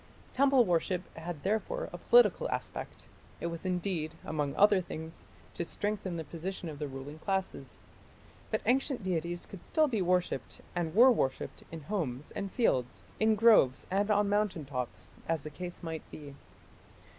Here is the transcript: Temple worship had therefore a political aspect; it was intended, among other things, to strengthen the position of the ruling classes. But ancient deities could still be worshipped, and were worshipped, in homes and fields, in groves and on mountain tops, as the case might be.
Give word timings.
Temple 0.33 0.65
worship 0.65 1.03
had 1.15 1.43
therefore 1.43 1.87
a 1.93 1.99
political 1.99 2.49
aspect; 2.49 3.05
it 3.39 3.45
was 3.53 3.67
intended, 3.67 4.15
among 4.25 4.55
other 4.55 4.81
things, 4.81 5.25
to 5.53 5.63
strengthen 5.63 6.17
the 6.17 6.23
position 6.23 6.69
of 6.69 6.79
the 6.79 6.87
ruling 6.87 7.19
classes. 7.19 7.83
But 8.49 8.63
ancient 8.65 9.03
deities 9.03 9.45
could 9.45 9.63
still 9.63 9.87
be 9.87 10.01
worshipped, 10.01 10.59
and 10.75 10.95
were 10.95 11.11
worshipped, 11.11 11.61
in 11.71 11.81
homes 11.81 12.31
and 12.31 12.51
fields, 12.51 13.03
in 13.19 13.35
groves 13.35 13.85
and 13.91 14.09
on 14.09 14.27
mountain 14.27 14.65
tops, 14.65 15.11
as 15.29 15.43
the 15.43 15.51
case 15.51 15.83
might 15.83 16.01
be. 16.09 16.33